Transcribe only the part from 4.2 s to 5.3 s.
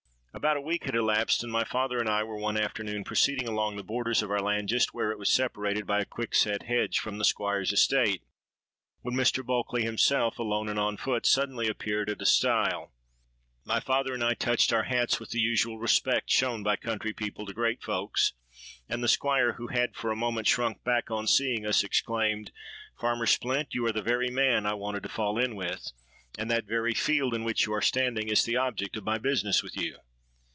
of our land, just where it was